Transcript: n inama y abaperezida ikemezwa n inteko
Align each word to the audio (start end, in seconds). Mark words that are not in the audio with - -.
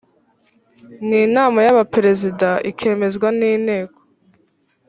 n 1.07 1.09
inama 1.25 1.59
y 1.65 1.69
abaperezida 1.73 2.49
ikemezwa 2.69 3.27
n 3.39 3.41
inteko 3.53 3.99